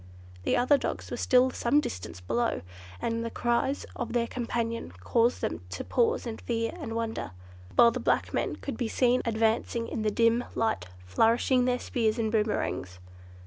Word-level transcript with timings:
The 0.45 0.57
other 0.57 0.79
dogs 0.79 1.11
were 1.11 1.17
still 1.17 1.51
some 1.51 1.79
distance 1.79 2.21
below, 2.21 2.61
and 2.99 3.23
the 3.23 3.29
cries 3.29 3.85
of 3.95 4.13
their 4.13 4.25
companion 4.25 4.93
caused 4.99 5.41
them 5.41 5.61
to 5.69 5.83
pause 5.83 6.25
in 6.25 6.37
fear 6.37 6.71
and 6.79 6.95
wonder, 6.95 7.33
while 7.75 7.91
the 7.91 7.99
black 7.99 8.33
men 8.33 8.55
could 8.55 8.77
be 8.77 8.87
seen 8.87 9.21
advancing 9.25 9.87
in 9.87 10.01
the 10.01 10.09
dim 10.09 10.43
light, 10.55 10.87
flourishing 11.05 11.65
their 11.65 11.77
spears 11.77 12.17
and 12.17 12.31
boomerangs. 12.31 12.97